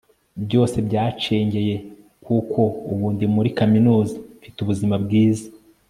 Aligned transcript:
byose 0.45 0.77
byacengeye, 0.87 1.75
kuko 2.25 2.61
ubu 2.91 3.05
ndi 3.13 3.25
muri 3.35 3.49
kaminuza, 3.57 4.15
mfite 4.37 4.57
ubuzima 4.61 4.95
bwiza 5.03 5.47